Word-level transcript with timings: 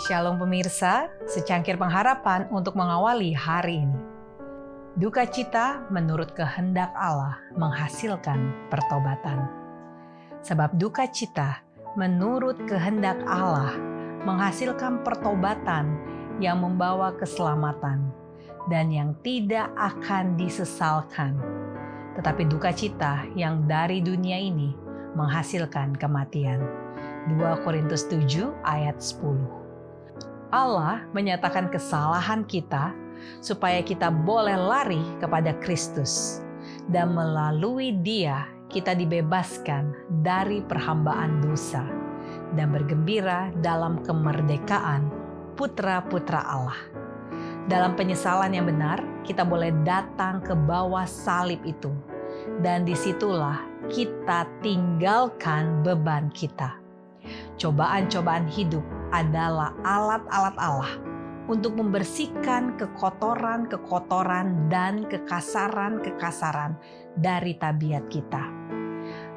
Shalom 0.00 0.40
pemirsa, 0.40 1.12
secangkir 1.28 1.76
pengharapan 1.76 2.48
untuk 2.48 2.72
mengawali 2.72 3.36
hari 3.36 3.84
ini. 3.84 4.00
Duka 4.96 5.28
cita 5.28 5.84
menurut 5.92 6.32
kehendak 6.32 6.88
Allah 6.96 7.36
menghasilkan 7.52 8.72
pertobatan. 8.72 9.44
Sebab 10.40 10.80
duka 10.80 11.04
cita 11.04 11.60
menurut 12.00 12.56
kehendak 12.64 13.20
Allah 13.28 13.76
menghasilkan 14.24 15.04
pertobatan 15.04 16.00
yang 16.40 16.64
membawa 16.64 17.12
keselamatan 17.20 18.08
dan 18.72 18.88
yang 18.88 19.12
tidak 19.20 19.68
akan 19.76 20.32
disesalkan. 20.40 21.36
Tetapi 22.16 22.48
duka 22.48 22.72
cita 22.72 23.28
yang 23.36 23.68
dari 23.68 24.00
dunia 24.00 24.40
ini 24.40 24.72
menghasilkan 25.12 25.92
kematian. 25.92 26.64
2 27.36 27.36
Korintus 27.68 28.08
7 28.08 28.48
ayat 28.64 28.96
10. 28.96 29.60
Allah 30.50 31.06
menyatakan 31.14 31.70
kesalahan 31.70 32.42
kita 32.42 32.90
supaya 33.38 33.78
kita 33.86 34.10
boleh 34.10 34.58
lari 34.58 35.02
kepada 35.22 35.54
Kristus 35.62 36.42
dan 36.90 37.14
melalui 37.14 37.94
Dia 38.02 38.50
kita 38.70 38.94
dibebaskan 38.94 39.94
dari 40.22 40.62
perhambaan 40.62 41.42
dosa 41.42 41.86
dan 42.54 42.74
bergembira 42.74 43.54
dalam 43.62 44.02
kemerdekaan 44.02 45.06
putra-putra 45.54 46.42
Allah. 46.42 46.78
Dalam 47.70 47.94
penyesalan 47.94 48.50
yang 48.50 48.66
benar, 48.66 48.98
kita 49.22 49.46
boleh 49.46 49.70
datang 49.86 50.42
ke 50.42 50.58
bawah 50.58 51.06
salib 51.06 51.62
itu, 51.62 51.94
dan 52.66 52.82
di 52.82 52.98
situlah 52.98 53.62
kita 53.86 54.50
tinggalkan 54.58 55.86
beban 55.86 56.26
kita. 56.34 56.74
Cobaan-cobaan 57.60 58.50
hidup 58.50 58.82
adalah 59.10 59.74
alat-alat 59.82 60.56
Allah 60.58 60.92
untuk 61.50 61.74
membersihkan 61.74 62.78
kekotoran-kekotoran 62.78 64.70
dan 64.70 65.02
kekasaran-kekasaran 65.10 66.78
dari 67.18 67.58
tabiat 67.58 68.06
kita. 68.06 68.46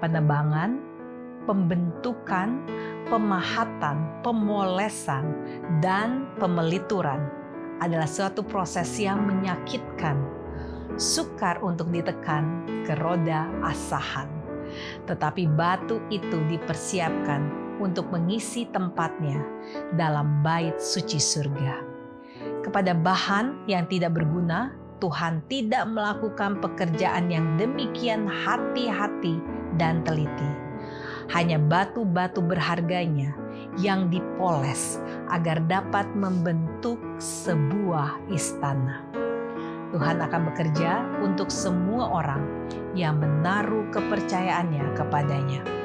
Penebangan, 0.00 0.80
pembentukan, 1.44 2.64
pemahatan, 3.12 4.24
pemolesan, 4.24 5.24
dan 5.84 6.32
pemelituran 6.40 7.28
adalah 7.84 8.08
suatu 8.08 8.40
proses 8.40 8.88
yang 8.96 9.28
menyakitkan, 9.28 10.16
sukar 10.96 11.60
untuk 11.60 11.92
ditekan 11.92 12.64
ke 12.88 12.96
roda 12.96 13.52
asahan. 13.60 14.32
Tetapi 15.04 15.44
batu 15.48 16.00
itu 16.08 16.40
dipersiapkan 16.48 17.67
untuk 17.78 18.10
mengisi 18.10 18.66
tempatnya 18.68 19.38
dalam 19.94 20.42
bait 20.42 20.76
suci 20.78 21.18
surga. 21.18 21.80
Kepada 22.62 22.92
bahan 22.92 23.64
yang 23.70 23.88
tidak 23.88 24.18
berguna, 24.18 24.74
Tuhan 24.98 25.46
tidak 25.46 25.86
melakukan 25.88 26.58
pekerjaan 26.58 27.30
yang 27.30 27.54
demikian 27.54 28.26
hati-hati 28.26 29.38
dan 29.78 30.02
teliti. 30.02 30.52
Hanya 31.30 31.60
batu-batu 31.60 32.42
berharganya 32.42 33.36
yang 33.78 34.10
dipoles 34.10 34.98
agar 35.30 35.62
dapat 35.70 36.08
membentuk 36.18 36.98
sebuah 37.22 38.18
istana. 38.32 39.06
Tuhan 39.94 40.20
akan 40.20 40.52
bekerja 40.52 41.04
untuk 41.24 41.48
semua 41.48 42.10
orang 42.10 42.44
yang 42.92 43.16
menaruh 43.22 43.88
kepercayaannya 43.92 44.84
kepadanya 44.92 45.77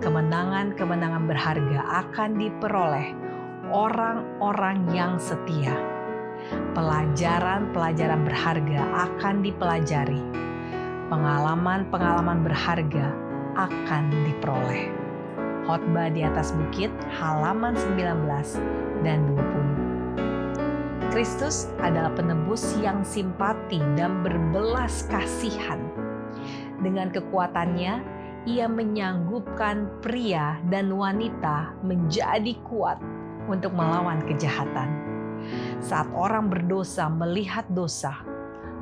kemenangan-kemenangan 0.00 1.24
berharga 1.24 1.80
akan 2.04 2.30
diperoleh 2.36 3.08
orang-orang 3.72 4.86
yang 4.92 5.18
setia. 5.18 5.74
Pelajaran-pelajaran 6.76 8.22
berharga 8.22 8.82
akan 9.08 9.42
dipelajari. 9.42 10.22
Pengalaman-pengalaman 11.10 12.44
berharga 12.46 13.14
akan 13.56 14.02
diperoleh. 14.26 14.92
Khotbah 15.66 16.14
di 16.14 16.22
atas 16.22 16.54
bukit 16.54 16.94
halaman 17.18 17.74
19 17.74 18.62
dan 19.02 19.26
20. 19.34 21.10
Kristus 21.10 21.72
adalah 21.80 22.12
penebus 22.12 22.76
yang 22.78 23.02
simpati 23.02 23.80
dan 23.96 24.20
berbelas 24.22 25.08
kasihan. 25.08 25.80
Dengan 26.84 27.08
kekuatannya, 27.08 28.04
ia 28.46 28.70
menyanggupkan 28.70 29.90
pria 29.98 30.62
dan 30.70 30.94
wanita 30.94 31.74
menjadi 31.82 32.54
kuat 32.62 33.02
untuk 33.50 33.74
melawan 33.74 34.22
kejahatan. 34.22 34.86
Saat 35.82 36.06
orang 36.14 36.46
berdosa 36.46 37.10
melihat 37.10 37.66
dosa, 37.74 38.14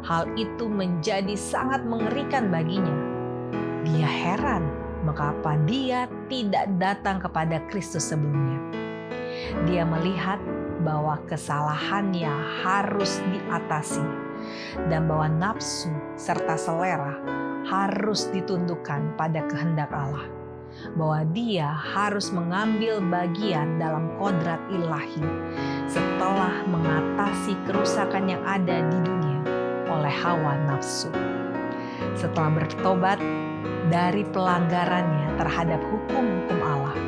hal 0.04 0.28
itu 0.36 0.69
menjadi 0.69 1.32
sangat 1.32 1.80
mengerikan 1.88 2.52
baginya. 2.52 2.92
Dia 3.88 4.08
heran 4.08 4.69
mengapa 5.04 5.56
dia 5.64 6.12
tidak 6.28 6.69
datang 6.76 7.20
kepada 7.25 7.60
Kristus 7.72 8.12
sebelumnya. 8.12 8.60
Dia 9.64 9.88
melihat 9.88 10.41
bahwa 10.84 11.16
kesalahannya 11.25 12.32
harus 12.64 13.20
diatasi 13.32 14.24
dan 14.91 15.07
bahwa 15.07 15.29
nafsu 15.31 15.91
serta 16.19 16.59
selera 16.59 17.17
harus 17.65 18.29
ditundukkan 18.31 19.17
pada 19.17 19.41
kehendak 19.49 19.89
Allah, 19.91 20.29
bahwa 20.95 21.25
Dia 21.33 21.71
harus 21.73 22.29
mengambil 22.31 23.01
bagian 23.01 23.81
dalam 23.81 24.12
kodrat 24.21 24.61
ilahi 24.69 25.25
setelah 25.89 26.65
mengatasi 26.69 27.57
kerusakan 27.65 28.29
yang 28.29 28.43
ada 28.45 28.85
di 28.85 28.99
dunia 29.01 29.41
oleh 29.89 30.12
hawa 30.12 30.61
nafsu. 30.69 31.09
Setelah 32.19 32.62
bertobat 32.62 33.19
dari 33.89 34.27
pelanggarannya 34.29 35.41
terhadap 35.41 35.81
hukum-hukum 35.89 36.61
Allah, 36.61 36.99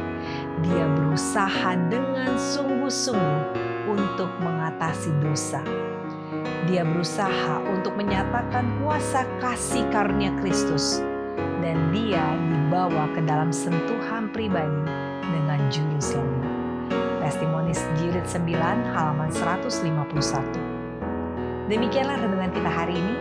dia 0.65 0.87
berusaha 0.97 1.77
dengan 1.93 2.33
sungguh-sungguh 2.37 3.45
untuk 3.87 4.31
mengatasi 4.43 5.15
dosa 5.23 5.63
dia 6.67 6.83
berusaha 6.83 7.63
untuk 7.71 7.95
menyatakan 7.95 8.67
kuasa 8.83 9.23
kasih 9.39 9.87
karunia 9.95 10.35
Kristus 10.43 10.99
dan 11.63 11.95
dia 11.95 12.23
dibawa 12.51 13.07
ke 13.15 13.23
dalam 13.23 13.55
sentuhan 13.55 14.27
pribadi 14.35 14.83
dengan 15.23 15.63
juru 15.71 15.99
selamat. 16.03 16.51
Testimonis 17.23 17.83
jilid 17.99 18.27
9 18.27 18.95
halaman 18.95 19.31
151. 19.31 21.71
Demikianlah 21.71 22.19
renungan 22.23 22.51
kita 22.55 22.71
hari 22.71 22.95
ini. 22.99 23.15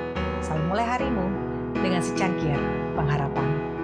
Selalu 0.45 0.63
mulai 0.69 0.85
harimu 0.85 1.25
dengan 1.73 2.01
secangkir 2.05 2.57
pengharapan. 2.93 3.74